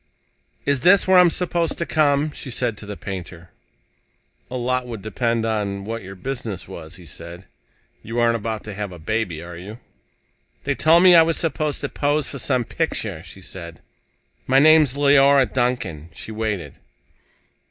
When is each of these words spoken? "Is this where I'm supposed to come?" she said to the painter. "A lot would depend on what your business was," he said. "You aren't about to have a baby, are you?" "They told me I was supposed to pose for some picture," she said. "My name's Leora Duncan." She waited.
"Is 0.65 0.79
this 0.79 1.07
where 1.07 1.19
I'm 1.19 1.29
supposed 1.29 1.77
to 1.77 1.85
come?" 1.85 2.31
she 2.31 2.49
said 2.49 2.75
to 2.79 2.87
the 2.87 2.97
painter. 2.97 3.51
"A 4.49 4.57
lot 4.57 4.87
would 4.87 5.03
depend 5.03 5.45
on 5.45 5.85
what 5.85 6.01
your 6.01 6.15
business 6.15 6.67
was," 6.67 6.95
he 6.95 7.05
said. 7.05 7.45
"You 8.01 8.19
aren't 8.19 8.35
about 8.35 8.63
to 8.63 8.73
have 8.73 8.91
a 8.91 8.97
baby, 8.97 9.43
are 9.43 9.55
you?" 9.57 9.77
"They 10.63 10.73
told 10.73 11.03
me 11.03 11.13
I 11.13 11.21
was 11.21 11.37
supposed 11.37 11.81
to 11.81 11.89
pose 11.89 12.27
for 12.27 12.39
some 12.39 12.63
picture," 12.63 13.21
she 13.21 13.41
said. 13.41 13.83
"My 14.47 14.57
name's 14.57 14.95
Leora 14.97 15.45
Duncan." 15.45 16.09
She 16.13 16.31
waited. 16.31 16.79